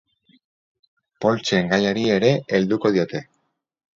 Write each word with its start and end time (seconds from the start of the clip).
Poltsen 1.25 1.69
gaiari 1.75 2.07
ere 2.15 2.33
helduko 2.61 2.95
diote. 2.99 3.25